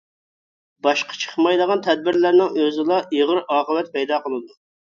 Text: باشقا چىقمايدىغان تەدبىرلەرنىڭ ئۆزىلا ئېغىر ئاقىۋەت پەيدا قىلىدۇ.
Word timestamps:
باشقا 0.87 1.17
چىقمايدىغان 1.23 1.85
تەدبىرلەرنىڭ 1.89 2.59
ئۆزىلا 2.63 2.99
ئېغىر 3.05 3.45
ئاقىۋەت 3.47 3.95
پەيدا 3.95 4.23
قىلىدۇ. 4.29 4.63